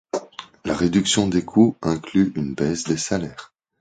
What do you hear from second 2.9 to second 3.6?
salaires.